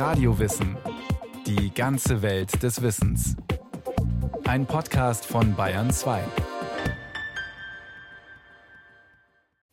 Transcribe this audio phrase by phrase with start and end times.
[0.00, 0.78] Radiowissen.
[1.46, 3.36] Die ganze Welt des Wissens.
[4.44, 6.24] Ein Podcast von Bayern 2.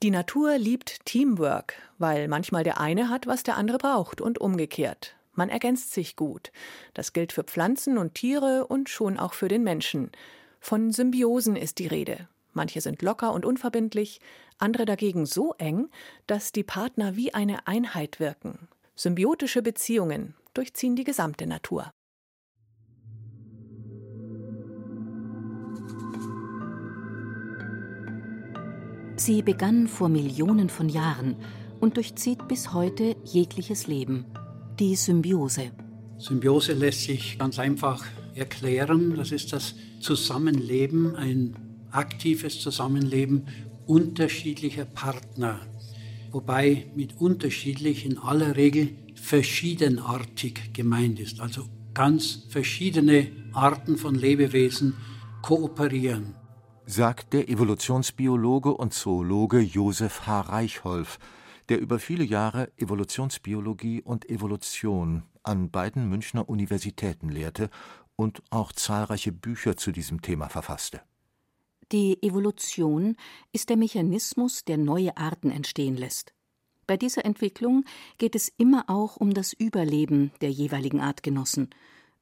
[0.03, 5.15] Die Natur liebt Teamwork, weil manchmal der eine hat, was der andere braucht und umgekehrt.
[5.31, 6.51] Man ergänzt sich gut.
[6.93, 10.11] Das gilt für Pflanzen und Tiere und schon auch für den Menschen.
[10.59, 12.27] Von Symbiosen ist die Rede.
[12.51, 14.19] Manche sind locker und unverbindlich,
[14.57, 15.87] andere dagegen so eng,
[16.25, 18.67] dass die Partner wie eine Einheit wirken.
[18.99, 21.91] Symbiotische Beziehungen durchziehen die gesamte Natur.
[29.17, 31.35] Sie begann vor Millionen von Jahren
[31.79, 34.25] und durchzieht bis heute jegliches Leben.
[34.79, 35.73] Die Symbiose.
[36.17, 38.03] Symbiose lässt sich ganz einfach
[38.33, 39.15] erklären.
[39.15, 41.55] Das ist das Zusammenleben, ein
[41.91, 43.45] aktives Zusammenleben
[43.85, 45.59] unterschiedlicher Partner.
[46.31, 51.39] Wobei mit unterschiedlich in aller Regel verschiedenartig gemeint ist.
[51.39, 54.95] Also ganz verschiedene Arten von Lebewesen
[55.41, 56.35] kooperieren
[56.89, 60.41] sagt der Evolutionsbiologe und Zoologe Josef H.
[60.41, 61.19] Reichholf,
[61.67, 67.69] der über viele Jahre Evolutionsbiologie und Evolution an beiden Münchner Universitäten lehrte
[68.15, 71.01] und auch zahlreiche Bücher zu diesem Thema verfasste.
[71.91, 73.15] Die Evolution
[73.51, 76.33] ist der Mechanismus, der neue Arten entstehen lässt.
[76.85, 77.85] Bei dieser Entwicklung
[78.17, 81.69] geht es immer auch um das Überleben der jeweiligen Artgenossen,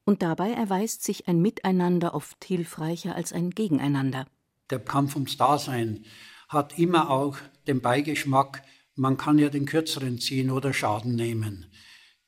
[0.04, 4.26] und dabei erweist sich ein Miteinander oft hilfreicher als ein Gegeneinander
[4.70, 6.04] der Kampf ums Dasein
[6.48, 8.62] hat immer auch den Beigeschmack,
[8.94, 11.66] man kann ja den Kürzeren ziehen oder Schaden nehmen.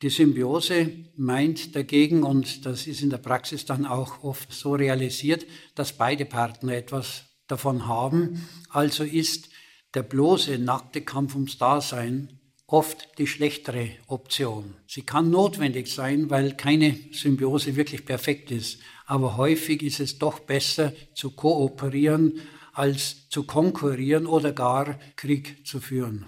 [0.02, 5.46] Die Symbiose meint dagegen, und das ist in der Praxis dann auch oft so realisiert,
[5.74, 8.48] dass beide Partner etwas davon haben.
[8.70, 9.48] Also ist
[9.94, 14.74] der bloße, nackte Kampf ums Dasein oft die schlechtere Option.
[14.86, 18.78] Sie kann notwendig sein, weil keine Symbiose wirklich perfekt ist.
[19.06, 22.40] Aber häufig ist es doch besser zu kooperieren,
[22.74, 26.26] als zu konkurrieren oder gar Krieg zu führen.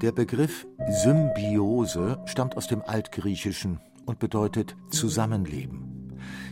[0.00, 0.66] Der Begriff
[1.02, 5.91] Symbiose stammt aus dem Altgriechischen und bedeutet Zusammenleben.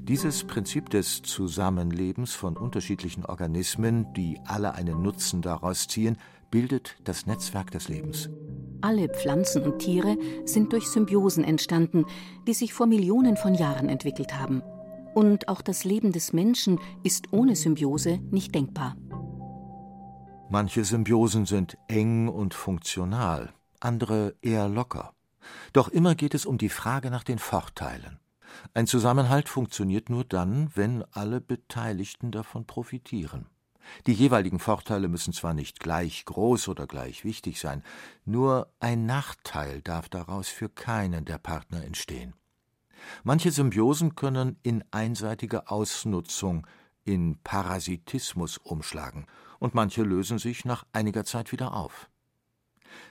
[0.03, 6.17] Dieses Prinzip des Zusammenlebens von unterschiedlichen Organismen, die alle einen Nutzen daraus ziehen,
[6.51, 8.29] bildet das Netzwerk des Lebens.
[8.81, 12.07] Alle Pflanzen und Tiere sind durch Symbiosen entstanden,
[12.47, 14.63] die sich vor Millionen von Jahren entwickelt haben.
[15.15, 18.97] Und auch das Leben des Menschen ist ohne Symbiose nicht denkbar.
[20.49, 25.13] Manche Symbiosen sind eng und funktional, andere eher locker.
[25.73, 28.19] Doch immer geht es um die Frage nach den Vorteilen.
[28.75, 33.47] Ein Zusammenhalt funktioniert nur dann, wenn alle Beteiligten davon profitieren.
[34.07, 37.83] Die jeweiligen Vorteile müssen zwar nicht gleich groß oder gleich wichtig sein,
[38.25, 42.35] nur ein Nachteil darf daraus für keinen der Partner entstehen.
[43.25, 46.67] Manche Symbiosen können in einseitige Ausnutzung,
[47.05, 49.27] in Parasitismus umschlagen,
[49.59, 52.09] und manche lösen sich nach einiger Zeit wieder auf.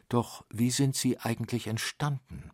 [0.07, 2.51] Doch wie sind sie eigentlich entstanden?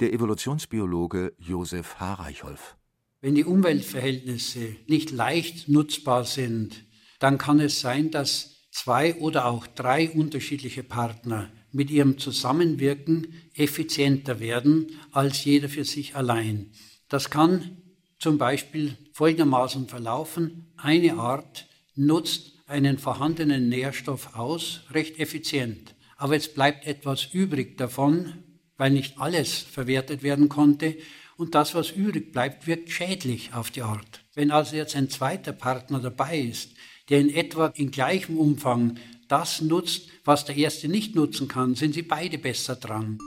[0.00, 2.14] Der Evolutionsbiologe Josef H.
[2.14, 2.76] Reichholf.
[3.20, 6.84] Wenn die Umweltverhältnisse nicht leicht nutzbar sind,
[7.18, 14.38] dann kann es sein, dass zwei oder auch drei unterschiedliche Partner mit ihrem Zusammenwirken effizienter
[14.38, 16.72] werden als jeder für sich allein.
[17.08, 17.82] Das kann
[18.18, 20.72] zum Beispiel folgendermaßen verlaufen.
[20.76, 25.94] Eine Art nutzt einen vorhandenen Nährstoff aus, recht effizient.
[26.16, 28.32] Aber jetzt bleibt etwas übrig davon,
[28.76, 30.96] weil nicht alles verwertet werden konnte
[31.36, 34.24] und das, was übrig bleibt, wirkt schädlich auf die Art.
[34.34, 36.70] Wenn also jetzt ein zweiter Partner dabei ist,
[37.08, 38.98] der in etwa in gleichem Umfang
[39.28, 43.18] das nutzt, was der erste nicht nutzen kann, sind sie beide besser dran.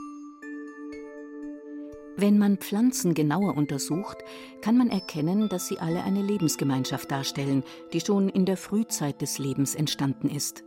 [2.17, 4.17] Wenn man Pflanzen genauer untersucht,
[4.61, 9.39] kann man erkennen, dass sie alle eine Lebensgemeinschaft darstellen, die schon in der Frühzeit des
[9.39, 10.65] Lebens entstanden ist.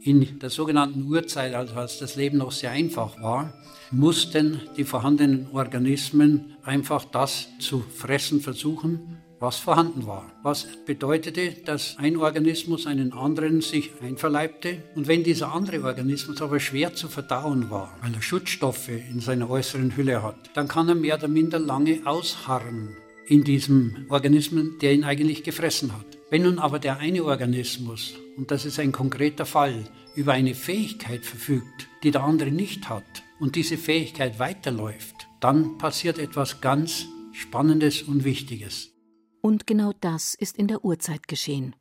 [0.00, 3.52] In der sogenannten Urzeit, also als das Leben noch sehr einfach war,
[3.90, 10.30] mussten die vorhandenen Organismen einfach das zu fressen versuchen, was vorhanden war.
[10.42, 16.60] Was bedeutete, dass ein Organismus einen anderen sich einverleibte und wenn dieser andere Organismus aber
[16.60, 20.94] schwer zu verdauen war, weil er Schutzstoffe in seiner äußeren Hülle hat, dann kann er
[20.94, 22.96] mehr oder minder lange ausharren
[23.26, 26.17] in diesem Organismus, der ihn eigentlich gefressen hat.
[26.30, 31.24] Wenn nun aber der eine Organismus, und das ist ein konkreter Fall, über eine Fähigkeit
[31.24, 38.02] verfügt, die der andere nicht hat, und diese Fähigkeit weiterläuft, dann passiert etwas ganz Spannendes
[38.02, 38.90] und Wichtiges.
[39.40, 41.74] Und genau das ist in der Urzeit geschehen.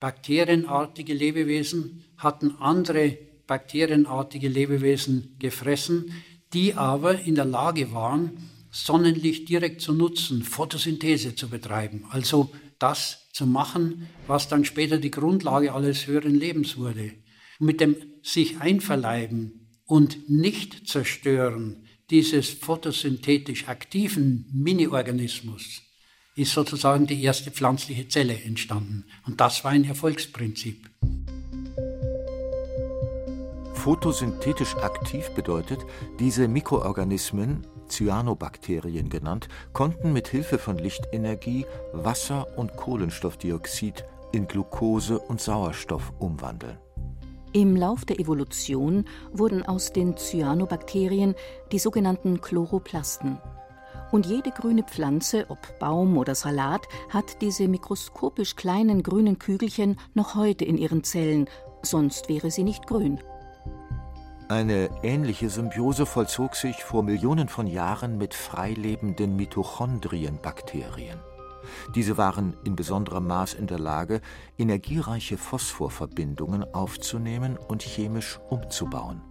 [0.00, 3.16] Bakterienartige Lebewesen hatten andere
[3.46, 6.12] bakterienartige Lebewesen gefressen,
[6.52, 12.50] die aber in der Lage waren, Sonnenlicht direkt zu nutzen, Photosynthese zu betreiben, also
[12.84, 17.12] das zu machen, was dann später die Grundlage alles höheren Lebens wurde.
[17.58, 25.80] Mit dem sich einverleiben und nicht zerstören dieses photosynthetisch aktiven Mini-Organismus
[26.36, 29.06] ist sozusagen die erste pflanzliche Zelle entstanden.
[29.26, 30.90] Und das war ein Erfolgsprinzip.
[33.72, 35.78] Photosynthetisch aktiv bedeutet,
[36.18, 45.40] diese Mikroorganismen, Cyanobakterien genannt, konnten mit Hilfe von Lichtenergie Wasser und Kohlenstoffdioxid in Glucose und
[45.40, 46.78] Sauerstoff umwandeln.
[47.52, 51.36] Im Lauf der Evolution wurden aus den Cyanobakterien
[51.70, 53.38] die sogenannten Chloroplasten.
[54.10, 60.34] Und jede grüne Pflanze, ob Baum oder Salat, hat diese mikroskopisch kleinen grünen Kügelchen noch
[60.34, 61.48] heute in ihren Zellen,
[61.82, 63.20] sonst wäre sie nicht grün.
[64.48, 71.18] Eine ähnliche Symbiose vollzog sich vor Millionen von Jahren mit freilebenden Mitochondrienbakterien.
[71.94, 74.20] Diese waren in besonderem Maß in der Lage,
[74.58, 79.22] energiereiche Phosphorverbindungen aufzunehmen und chemisch umzubauen.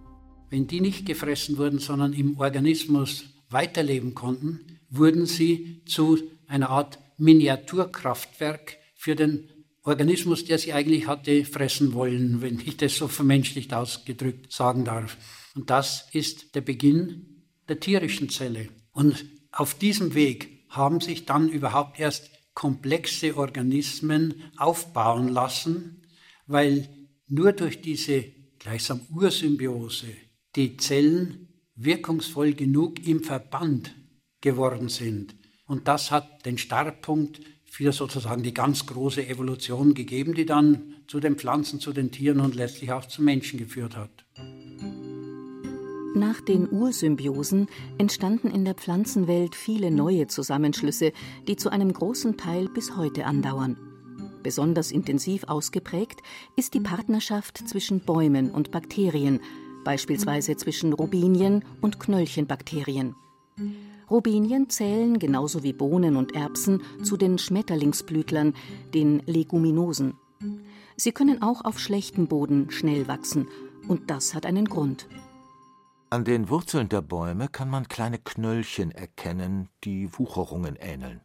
[0.50, 6.18] Wenn die nicht gefressen wurden, sondern im Organismus weiterleben konnten, wurden sie zu
[6.48, 9.48] einer Art Miniaturkraftwerk für den
[9.84, 15.16] Organismus, der sie eigentlich hatte fressen wollen, wenn ich das so vermenschlicht ausgedrückt sagen darf.
[15.54, 18.68] Und das ist der Beginn der tierischen Zelle.
[18.92, 26.02] Und auf diesem Weg haben sich dann überhaupt erst komplexe Organismen aufbauen lassen,
[26.46, 26.88] weil
[27.26, 28.24] nur durch diese
[28.58, 30.08] gleichsam Ursymbiose
[30.56, 33.94] die Zellen wirkungsvoll genug im Verband
[34.40, 35.34] geworden sind.
[35.66, 37.40] Und das hat den Startpunkt
[37.74, 42.38] für sozusagen die ganz große Evolution gegeben, die dann zu den Pflanzen, zu den Tieren
[42.38, 44.24] und letztlich auch zu Menschen geführt hat.
[46.14, 47.66] Nach den Ursymbiosen
[47.98, 51.10] entstanden in der Pflanzenwelt viele neue Zusammenschlüsse,
[51.48, 53.76] die zu einem großen Teil bis heute andauern.
[54.44, 56.20] Besonders intensiv ausgeprägt
[56.54, 59.40] ist die Partnerschaft zwischen Bäumen und Bakterien,
[59.82, 63.16] beispielsweise zwischen Robinien und Knöllchenbakterien.
[64.10, 68.54] Robinien zählen genauso wie Bohnen und Erbsen zu den Schmetterlingsblütlern,
[68.92, 70.14] den Leguminosen.
[70.96, 73.48] Sie können auch auf schlechtem Boden schnell wachsen,
[73.88, 75.08] und das hat einen Grund.
[76.10, 81.20] An den Wurzeln der Bäume kann man kleine Knöllchen erkennen, die Wucherungen ähneln.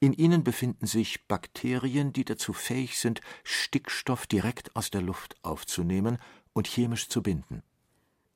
[0.00, 6.18] In ihnen befinden sich Bakterien, die dazu fähig sind, Stickstoff direkt aus der Luft aufzunehmen
[6.52, 7.62] und chemisch zu binden.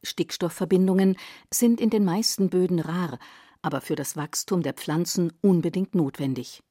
[0.02, 1.16] Stickstoffverbindungen
[1.52, 3.18] sind in den meisten Böden rar,
[3.62, 6.62] aber für das Wachstum der Pflanzen unbedingt notwendig.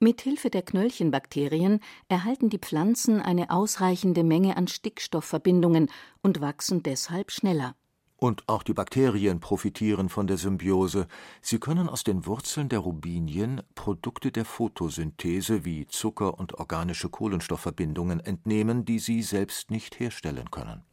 [0.00, 5.88] Mit Hilfe der Knöllchenbakterien erhalten die Pflanzen eine ausreichende Menge an Stickstoffverbindungen
[6.20, 7.76] und wachsen deshalb schneller.
[8.16, 11.06] Und auch die Bakterien profitieren von der Symbiose.
[11.42, 18.20] Sie können aus den Wurzeln der Robinien Produkte der Photosynthese wie Zucker und organische Kohlenstoffverbindungen
[18.20, 20.84] entnehmen, die sie selbst nicht herstellen können.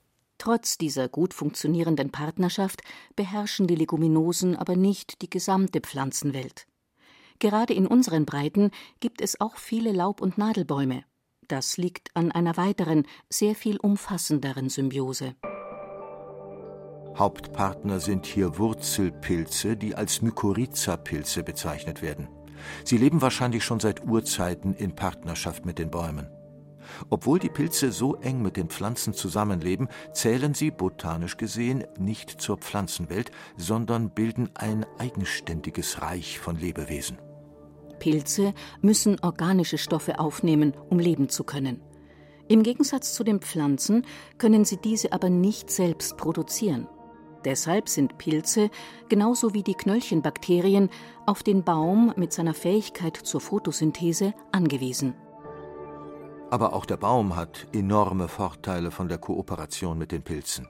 [0.41, 2.81] Trotz dieser gut funktionierenden Partnerschaft
[3.15, 6.65] beherrschen die Leguminosen aber nicht die gesamte Pflanzenwelt.
[7.37, 8.71] Gerade in unseren Breiten
[9.01, 11.03] gibt es auch viele Laub- und Nadelbäume.
[11.47, 15.35] Das liegt an einer weiteren, sehr viel umfassenderen Symbiose.
[17.15, 22.29] Hauptpartner sind hier Wurzelpilze, die als Mykorrhiza-Pilze bezeichnet werden.
[22.83, 26.31] Sie leben wahrscheinlich schon seit Urzeiten in Partnerschaft mit den Bäumen.
[27.09, 32.57] Obwohl die Pilze so eng mit den Pflanzen zusammenleben, zählen sie, botanisch gesehen, nicht zur
[32.57, 37.17] Pflanzenwelt, sondern bilden ein eigenständiges Reich von Lebewesen.
[37.99, 41.81] Pilze müssen organische Stoffe aufnehmen, um leben zu können.
[42.47, 44.05] Im Gegensatz zu den Pflanzen
[44.37, 46.87] können sie diese aber nicht selbst produzieren.
[47.45, 48.69] Deshalb sind Pilze,
[49.09, 50.89] genauso wie die Knöllchenbakterien,
[51.25, 55.15] auf den Baum mit seiner Fähigkeit zur Photosynthese angewiesen.
[56.51, 60.67] Aber auch der Baum hat enorme Vorteile von der Kooperation mit den Pilzen.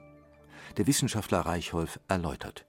[0.76, 2.64] Der Wissenschaftler Reichholf erläutert.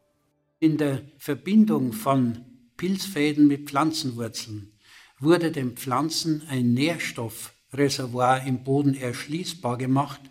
[0.60, 2.44] In der Verbindung von
[2.76, 4.74] Pilzfäden mit Pflanzenwurzeln
[5.20, 10.22] wurde den Pflanzen ein Nährstoffreservoir im Boden erschließbar gemacht,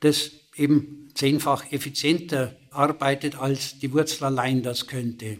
[0.00, 5.38] das eben zehnfach effizienter arbeitet, als die Wurzel allein das könnte.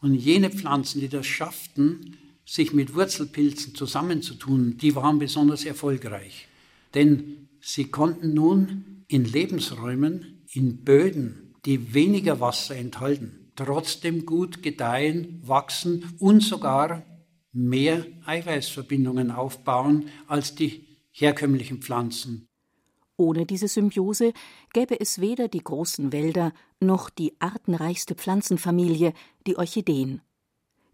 [0.00, 2.16] Und jene Pflanzen, die das schafften,
[2.50, 6.48] sich mit Wurzelpilzen zusammenzutun, die waren besonders erfolgreich.
[6.94, 15.40] Denn sie konnten nun in Lebensräumen, in Böden, die weniger Wasser enthalten, trotzdem gut gedeihen,
[15.46, 17.04] wachsen und sogar
[17.52, 22.48] mehr Eiweißverbindungen aufbauen als die herkömmlichen Pflanzen.
[23.16, 24.32] Ohne diese Symbiose
[24.72, 29.12] gäbe es weder die großen Wälder noch die artenreichste Pflanzenfamilie,
[29.46, 30.22] die Orchideen.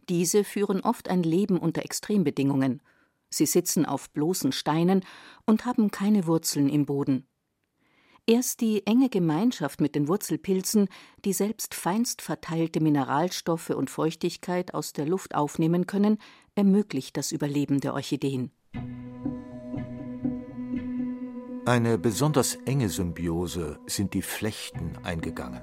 [0.08, 2.82] Diese führen oft ein Leben unter Extrembedingungen.
[3.28, 5.04] Sie sitzen auf bloßen Steinen
[5.44, 7.26] und haben keine Wurzeln im Boden.
[8.28, 10.88] Erst die enge Gemeinschaft mit den Wurzelpilzen,
[11.24, 16.18] die selbst feinst verteilte Mineralstoffe und Feuchtigkeit aus der Luft aufnehmen können,
[16.56, 18.50] ermöglicht das Überleben der Orchideen.
[21.66, 25.62] Eine besonders enge Symbiose sind die Flechten eingegangen.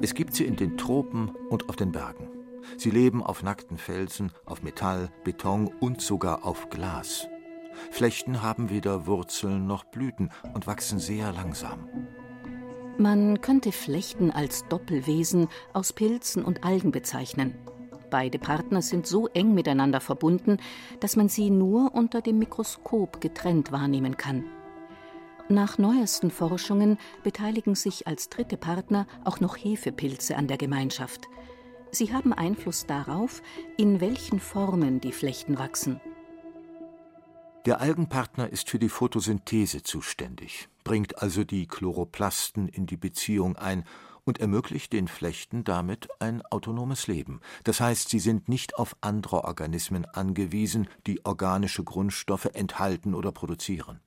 [0.00, 2.43] Es gibt sie in den Tropen und auf den Bergen.
[2.76, 7.28] Sie leben auf nackten Felsen, auf Metall, Beton und sogar auf Glas.
[7.90, 11.88] Flechten haben weder Wurzeln noch Blüten und wachsen sehr langsam.
[12.98, 17.54] Man könnte Flechten als Doppelwesen aus Pilzen und Algen bezeichnen.
[18.10, 20.58] Beide Partner sind so eng miteinander verbunden,
[21.00, 24.44] dass man sie nur unter dem Mikroskop getrennt wahrnehmen kann.
[25.48, 31.28] Nach neuesten Forschungen beteiligen sich als dritte Partner auch noch Hefepilze an der Gemeinschaft.
[31.94, 33.40] Sie haben Einfluss darauf,
[33.76, 36.00] in welchen Formen die Flechten wachsen.
[37.66, 43.84] Der Algenpartner ist für die Photosynthese zuständig, bringt also die Chloroplasten in die Beziehung ein
[44.24, 47.40] und ermöglicht den Flechten damit ein autonomes Leben.
[47.62, 54.00] Das heißt, sie sind nicht auf andere Organismen angewiesen, die organische Grundstoffe enthalten oder produzieren.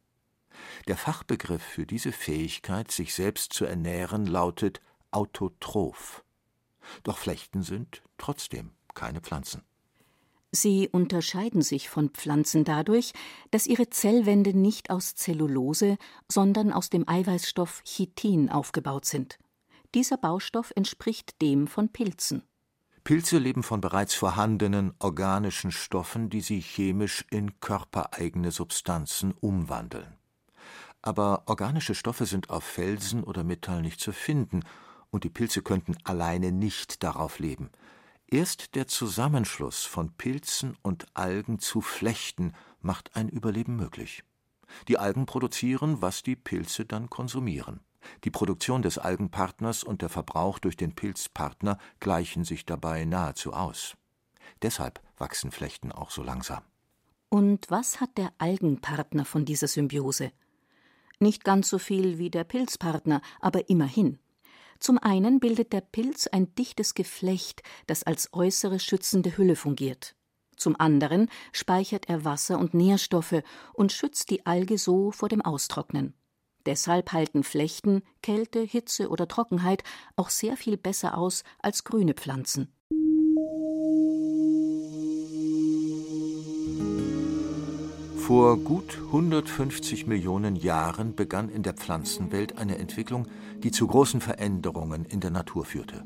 [0.88, 6.24] Der Fachbegriff für diese Fähigkeit, sich selbst zu ernähren, lautet autotroph.
[7.04, 9.62] Doch Flechten sind trotzdem keine Pflanzen.
[10.52, 13.14] Sie unterscheiden sich von Pflanzen dadurch,
[13.52, 15.98] dass ihre Zellwände nicht aus Zellulose,
[16.32, 19.38] sondern aus dem Eiweißstoff Chitin aufgebaut sind.
[19.94, 22.44] Dieser Baustoff entspricht dem von Pilzen.
[23.04, 30.18] Pilze leben von bereits vorhandenen organischen Stoffen, die sie chemisch in körpereigene Substanzen umwandeln
[31.08, 34.64] aber organische Stoffe sind auf Felsen oder Metall nicht zu finden,
[35.10, 37.70] und die Pilze könnten alleine nicht darauf leben.
[38.28, 44.24] Erst der Zusammenschluss von Pilzen und Algen zu Flechten macht ein Überleben möglich.
[44.88, 47.80] Die Algen produzieren, was die Pilze dann konsumieren.
[48.24, 53.96] Die Produktion des Algenpartners und der Verbrauch durch den Pilzpartner gleichen sich dabei nahezu aus.
[54.62, 56.64] Deshalb wachsen Flechten auch so langsam.
[57.30, 60.32] Und was hat der Algenpartner von dieser Symbiose?
[61.20, 64.20] Nicht ganz so viel wie der Pilzpartner, aber immerhin.
[64.80, 70.16] Zum einen bildet der Pilz ein dichtes Geflecht, das als äußere schützende Hülle fungiert.
[70.56, 73.44] Zum anderen speichert er Wasser und Nährstoffe
[73.74, 76.14] und schützt die Alge so vor dem Austrocknen.
[76.66, 79.84] Deshalb halten Flechten Kälte, Hitze oder Trockenheit
[80.16, 82.74] auch sehr viel besser aus als grüne Pflanzen.
[88.28, 93.26] Vor gut 150 Millionen Jahren begann in der Pflanzenwelt eine Entwicklung,
[93.64, 96.04] die zu großen Veränderungen in der Natur führte.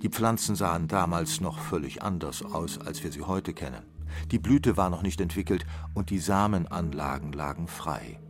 [0.00, 3.82] Die Pflanzen sahen damals noch völlig anders aus, als wir sie heute kennen.
[4.30, 8.20] Die Blüte war noch nicht entwickelt und die Samenanlagen lagen frei.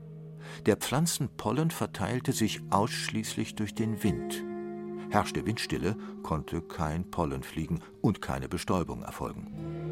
[0.64, 4.42] Der Pflanzenpollen verteilte sich ausschließlich durch den Wind.
[5.10, 9.89] Herrschte Windstille, konnte kein Pollen fliegen und keine Bestäubung erfolgen.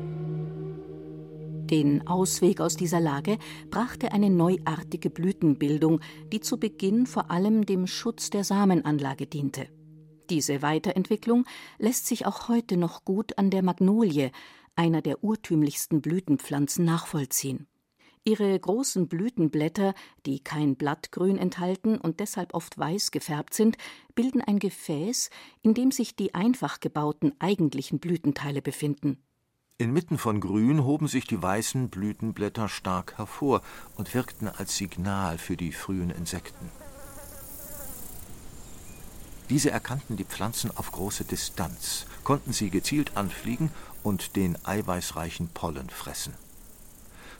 [1.71, 3.37] Den Ausweg aus dieser Lage
[3.71, 6.01] brachte eine neuartige Blütenbildung,
[6.33, 9.69] die zu Beginn vor allem dem Schutz der Samenanlage diente.
[10.31, 11.45] Diese Weiterentwicklung
[11.79, 14.31] lässt sich auch heute noch gut an der Magnolie,
[14.77, 17.67] einer der urtümlichsten Blütenpflanzen, nachvollziehen.
[18.25, 19.93] Ihre großen Blütenblätter,
[20.25, 23.77] die kein Blattgrün enthalten und deshalb oft weiß gefärbt sind,
[24.15, 25.29] bilden ein Gefäß,
[25.61, 29.19] in dem sich die einfach gebauten eigentlichen Blütenteile befinden.
[29.81, 33.63] Inmitten von Grün hoben sich die weißen Blütenblätter stark hervor
[33.95, 36.69] und wirkten als Signal für die frühen Insekten.
[39.49, 43.71] Diese erkannten die Pflanzen auf große Distanz, konnten sie gezielt anfliegen
[44.03, 46.35] und den eiweißreichen Pollen fressen.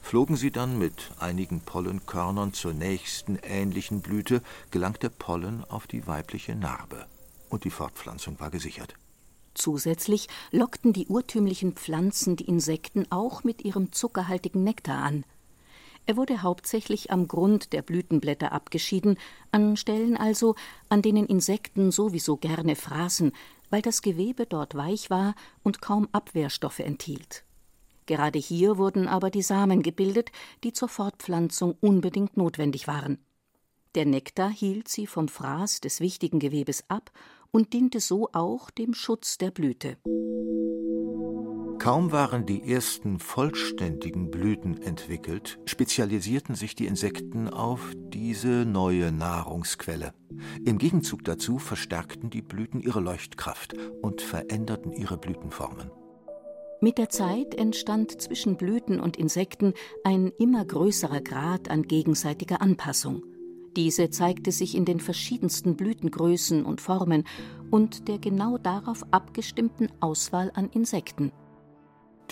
[0.01, 6.55] Flogen sie dann mit einigen Pollenkörnern zur nächsten ähnlichen Blüte, gelangte Pollen auf die weibliche
[6.55, 7.07] Narbe,
[7.49, 8.95] und die Fortpflanzung war gesichert.
[9.59, 15.25] Zusätzlich lockten die urtümlichen Pflanzen die Insekten auch mit ihrem zuckerhaltigen Nektar an.
[16.07, 19.19] Er wurde hauptsächlich am Grund der Blütenblätter abgeschieden,
[19.51, 20.55] an Stellen also,
[20.89, 23.33] an denen Insekten sowieso gerne fraßen,
[23.69, 25.35] weil das Gewebe dort weich war
[25.65, 27.45] und kaum Abwehrstoffe enthielt.
[28.07, 30.31] Gerade hier wurden aber die Samen gebildet,
[30.63, 33.19] die zur Fortpflanzung unbedingt notwendig waren.
[33.97, 37.11] Der Nektar hielt sie vom Fraß des wichtigen Gewebes ab
[37.51, 39.97] und diente so auch dem Schutz der Blüte.
[41.79, 50.13] Kaum waren die ersten vollständigen Blüten entwickelt, spezialisierten sich die Insekten auf diese neue Nahrungsquelle.
[50.65, 55.91] Im Gegenzug dazu verstärkten die Blüten ihre Leuchtkraft und veränderten ihre Blütenformen.
[56.81, 59.73] Mit der Zeit entstand zwischen Blüten und Insekten
[60.05, 63.23] ein immer größerer Grad an gegenseitiger Anpassung.
[63.79, 67.23] Diese zeigte sich in den verschiedensten Blütengrößen und Formen
[67.71, 71.31] und der genau darauf abgestimmten Auswahl an Insekten.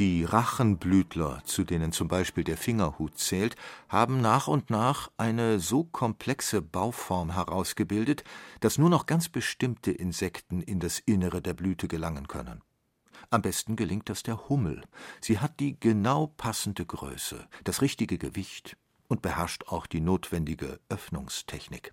[0.01, 3.55] Die Rachenblütler, zu denen zum Beispiel der Fingerhut zählt,
[3.89, 8.25] haben nach und nach eine so komplexe Bauform herausgebildet,
[8.59, 12.61] dass nur noch ganz bestimmte Insekten in das Innere der Blüte gelangen können.
[13.31, 14.83] Am besten gelingt das der Hummel.
[15.21, 18.77] Sie hat die genau passende Größe, das richtige Gewicht
[19.09, 21.93] und beherrscht auch die notwendige Öffnungstechnik.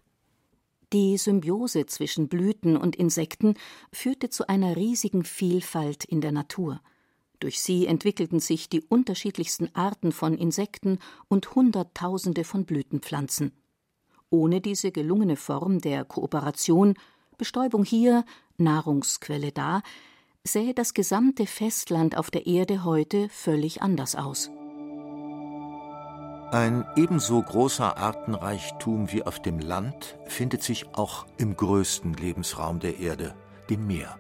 [0.93, 3.55] Die Symbiose zwischen Blüten und Insekten
[3.91, 6.81] führte zu einer riesigen Vielfalt in der Natur.
[7.39, 13.51] Durch sie entwickelten sich die unterschiedlichsten Arten von Insekten und Hunderttausende von Blütenpflanzen.
[14.29, 16.93] Ohne diese gelungene Form der Kooperation,
[17.37, 18.23] Bestäubung hier,
[18.57, 19.81] Nahrungsquelle da,
[20.43, 24.51] sähe das gesamte Festland auf der Erde heute völlig anders aus.
[26.53, 32.99] Ein ebenso großer Artenreichtum wie auf dem Land findet sich auch im größten Lebensraum der
[32.99, 33.33] Erde,
[33.71, 34.19] dem Meer.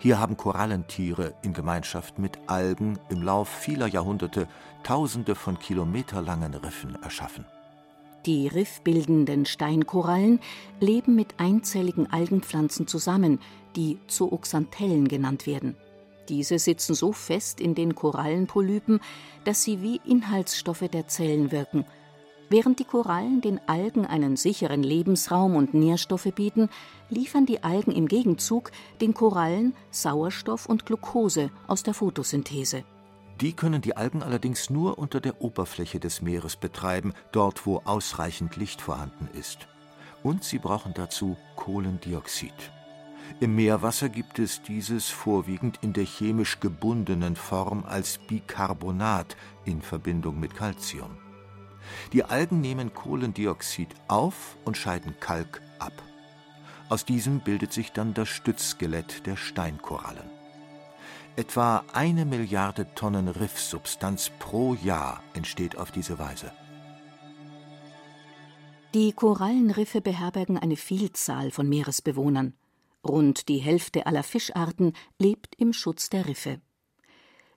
[0.00, 4.48] Hier haben Korallentiere in Gemeinschaft mit Algen im Lauf vieler Jahrhunderte
[4.82, 7.44] Tausende von kilometerlangen Riffen erschaffen.
[8.26, 10.40] Die riffbildenden Steinkorallen
[10.80, 13.38] leben mit einzelligen Algenpflanzen zusammen,
[13.76, 15.76] die Zooxanthellen genannt werden.
[16.30, 19.00] Diese sitzen so fest in den Korallenpolypen,
[19.44, 21.84] dass sie wie Inhaltsstoffe der Zellen wirken–
[22.52, 26.68] Während die Korallen den Algen einen sicheren Lebensraum und Nährstoffe bieten,
[27.08, 32.82] liefern die Algen im Gegenzug den Korallen Sauerstoff und Glucose aus der Photosynthese.
[33.40, 38.56] Die können die Algen allerdings nur unter der Oberfläche des Meeres betreiben, dort wo ausreichend
[38.56, 39.68] Licht vorhanden ist.
[40.24, 42.72] Und sie brauchen dazu Kohlendioxid.
[43.38, 50.40] Im Meerwasser gibt es dieses vorwiegend in der chemisch gebundenen Form als Bicarbonat in Verbindung
[50.40, 51.16] mit Calcium.
[52.12, 55.92] Die Algen nehmen Kohlendioxid auf und scheiden Kalk ab.
[56.88, 60.28] Aus diesem bildet sich dann das Stützskelett der Steinkorallen.
[61.36, 66.52] Etwa eine Milliarde Tonnen Riffsubstanz pro Jahr entsteht auf diese Weise.
[68.92, 72.54] Die Korallenriffe beherbergen eine Vielzahl von Meeresbewohnern.
[73.06, 76.60] Rund die Hälfte aller Fischarten lebt im Schutz der Riffe.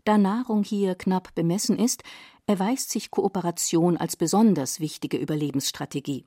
[0.06, 2.04] Da Nahrung hier knapp bemessen ist,
[2.46, 6.26] erweist sich Kooperation als besonders wichtige Überlebensstrategie.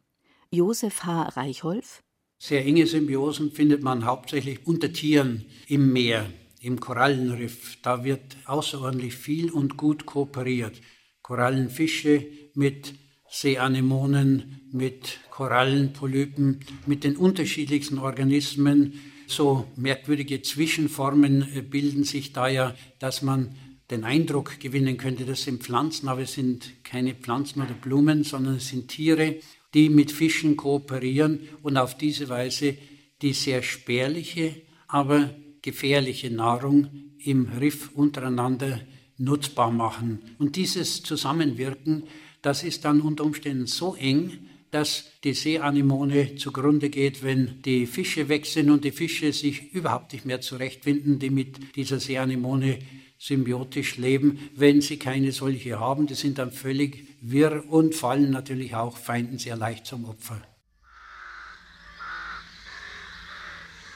[0.50, 1.22] Josef H.
[1.30, 2.02] Reichholf
[2.38, 7.76] Sehr enge Symbiosen findet man hauptsächlich unter Tieren im Meer, im Korallenriff.
[7.82, 10.80] Da wird außerordentlich viel und gut kooperiert.
[11.22, 12.94] Korallenfische mit
[13.30, 19.00] Seeanemonen, mit Korallenpolypen, mit den unterschiedlichsten Organismen.
[19.26, 23.54] So merkwürdige Zwischenformen äh, bilden sich da ja, dass man
[23.90, 28.56] den Eindruck gewinnen könnte, das sind Pflanzen, aber es sind keine Pflanzen oder Blumen, sondern
[28.56, 29.36] es sind Tiere,
[29.74, 32.76] die mit Fischen kooperieren und auf diese Weise
[33.22, 34.56] die sehr spärliche,
[34.88, 35.30] aber
[35.62, 38.80] gefährliche Nahrung im Riff untereinander
[39.18, 40.20] nutzbar machen.
[40.38, 42.04] Und dieses Zusammenwirken,
[42.46, 44.30] das ist dann unter Umständen so eng,
[44.70, 50.12] dass die Seeanemone zugrunde geht, wenn die Fische weg sind und die Fische sich überhaupt
[50.12, 52.78] nicht mehr zurechtfinden, die mit dieser Seeanemone
[53.18, 56.06] symbiotisch leben, wenn sie keine solche haben.
[56.06, 60.40] Die sind dann völlig wirr und fallen natürlich auch Feinden sehr leicht zum Opfer.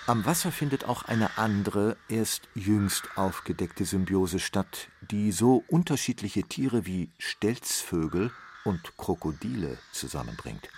[0.07, 6.87] Am Wasser findet auch eine andere, erst jüngst aufgedeckte Symbiose statt, die so unterschiedliche Tiere
[6.87, 8.33] wie Stelzvögel
[8.65, 10.69] und Krokodile zusammenbringt.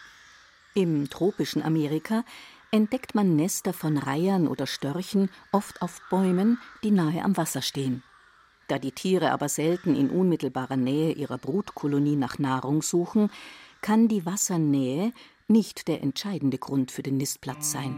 [0.75, 2.25] Im tropischen Amerika
[2.71, 8.03] entdeckt man Nester von Reihern oder Störchen oft auf Bäumen, die nahe am Wasser stehen.
[8.69, 13.31] Da die Tiere aber selten in unmittelbarer Nähe ihrer Brutkolonie nach Nahrung suchen,
[13.83, 15.13] kann die Wassernähe
[15.53, 17.95] nicht der entscheidende Grund für den Nistplatz sein.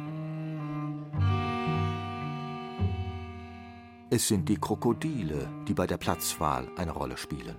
[4.10, 7.56] Es sind die Krokodile, die bei der Platzwahl eine Rolle spielen.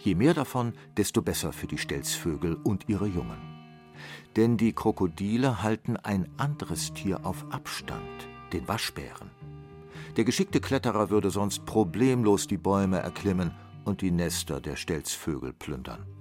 [0.00, 3.38] Je mehr davon, desto besser für die Stelzvögel und ihre Jungen.
[4.36, 9.30] Denn die Krokodile halten ein anderes Tier auf Abstand, den Waschbären.
[10.16, 13.52] Der geschickte Kletterer würde sonst problemlos die Bäume erklimmen
[13.84, 16.17] und die Nester der Stelzvögel plündern.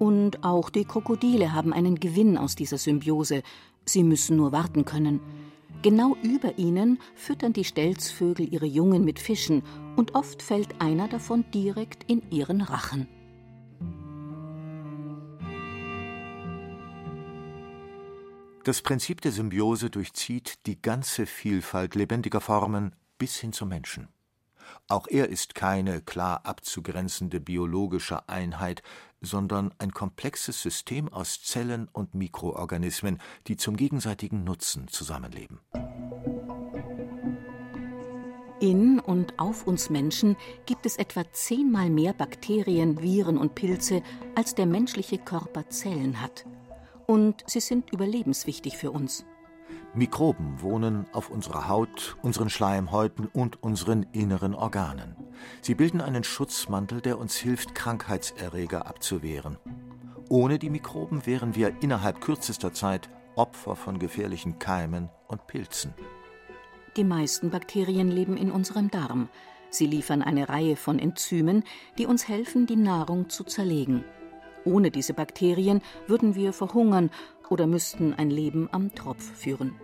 [0.00, 3.42] Und auch die Krokodile haben einen Gewinn aus dieser Symbiose.
[3.84, 5.20] Sie müssen nur warten können.
[5.82, 9.62] Genau über ihnen füttern die Stelzvögel ihre Jungen mit Fischen
[9.96, 13.08] und oft fällt einer davon direkt in ihren Rachen.
[18.64, 24.08] Das Prinzip der Symbiose durchzieht die ganze Vielfalt lebendiger Formen bis hin zum Menschen.
[24.90, 28.82] Auch er ist keine klar abzugrenzende biologische Einheit,
[29.20, 35.60] sondern ein komplexes System aus Zellen und Mikroorganismen, die zum gegenseitigen Nutzen zusammenleben.
[38.58, 44.02] In und auf uns Menschen gibt es etwa zehnmal mehr Bakterien, Viren und Pilze,
[44.34, 46.46] als der menschliche Körper Zellen hat.
[47.06, 49.24] Und sie sind überlebenswichtig für uns.
[49.92, 55.16] Mikroben wohnen auf unserer Haut, unseren Schleimhäuten und unseren inneren Organen.
[55.62, 59.58] Sie bilden einen Schutzmantel, der uns hilft, Krankheitserreger abzuwehren.
[60.28, 65.92] Ohne die Mikroben wären wir innerhalb kürzester Zeit Opfer von gefährlichen Keimen und Pilzen.
[66.96, 69.28] Die meisten Bakterien leben in unserem Darm.
[69.70, 71.64] Sie liefern eine Reihe von Enzymen,
[71.98, 74.04] die uns helfen, die Nahrung zu zerlegen.
[74.64, 77.10] Ohne diese Bakterien würden wir verhungern
[77.50, 79.74] oder müssten ein Leben am Tropf führen.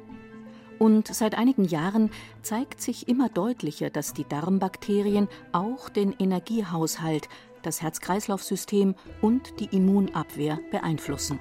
[0.78, 2.10] Und seit einigen Jahren
[2.42, 7.28] zeigt sich immer deutlicher, dass die Darmbakterien auch den Energiehaushalt,
[7.62, 11.40] das Herz-Kreislauf-System und die Immunabwehr beeinflussen.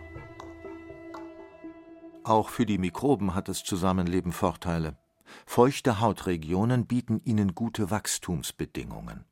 [2.23, 4.97] Auch für die Mikroben hat das Zusammenleben Vorteile.
[5.45, 9.25] Feuchte Hautregionen bieten ihnen gute Wachstumsbedingungen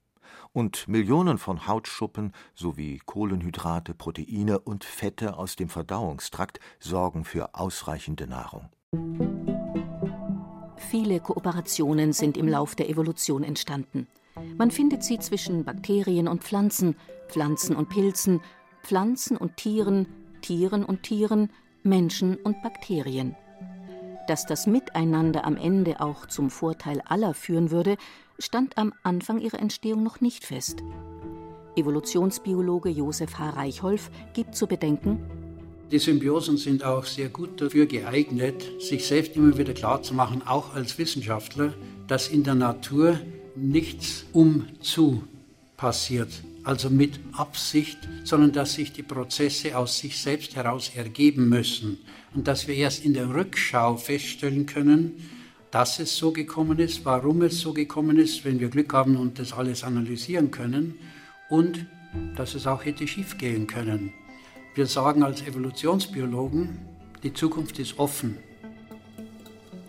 [0.51, 8.27] und Millionen von Hautschuppen sowie Kohlenhydrate, Proteine und Fette aus dem Verdauungstrakt sorgen für ausreichende
[8.27, 8.69] Nahrung.
[10.89, 14.07] Viele Kooperationen sind im Lauf der Evolution entstanden.
[14.57, 16.95] Man findet sie zwischen Bakterien und Pflanzen,
[17.27, 18.41] Pflanzen und Pilzen,
[18.83, 20.07] Pflanzen und Tieren,
[20.41, 21.51] Tieren und Tieren,
[21.83, 23.35] Menschen und Bakterien.
[24.27, 27.97] Dass das Miteinander am Ende auch zum Vorteil aller führen würde,
[28.39, 30.83] stand am Anfang ihrer Entstehung noch nicht fest.
[31.75, 33.51] Evolutionsbiologe Josef H.
[33.51, 35.19] Reichholf gibt zu bedenken,
[35.93, 40.97] die Symbiosen sind auch sehr gut dafür geeignet, sich selbst immer wieder klarzumachen, auch als
[40.97, 41.75] Wissenschaftler,
[42.07, 43.19] dass in der Natur
[43.55, 45.23] nichts umzu
[45.77, 46.29] passiert,
[46.63, 51.99] also mit Absicht, sondern dass sich die Prozesse aus sich selbst heraus ergeben müssen
[52.33, 55.11] und dass wir erst in der Rückschau feststellen können,
[55.73, 59.39] dass es so gekommen ist, warum es so gekommen ist, wenn wir Glück haben und
[59.39, 60.99] das alles analysieren können
[61.49, 61.87] und
[62.35, 64.13] dass es auch hätte schiefgehen können.
[64.75, 66.77] Wir sagen als Evolutionsbiologen,
[67.23, 68.37] die Zukunft ist offen.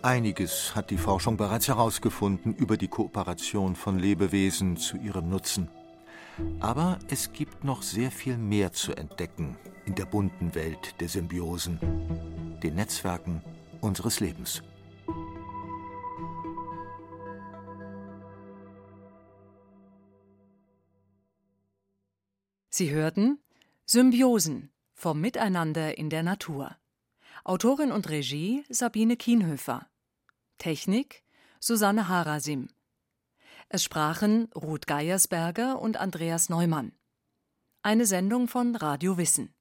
[0.01, 5.67] Einiges hat die Forschung bereits herausgefunden über die Kooperation von Lebewesen zu ihrem Nutzen.
[6.61, 11.79] Aber es gibt noch sehr viel mehr zu entdecken in der bunten Welt der Symbiosen,
[12.63, 13.43] den Netzwerken
[13.81, 14.63] unseres Lebens.
[22.77, 23.39] Sie hörten
[23.85, 26.75] Symbiosen vom Miteinander in der Natur.
[27.45, 29.87] Autorin und Regie Sabine Kienhöfer.
[30.57, 31.23] Technik
[31.61, 32.67] Susanne Harasim.
[33.69, 36.91] Es sprachen Ruth Geiersberger und Andreas Neumann.
[37.81, 39.54] Eine Sendung von Radio Wissen.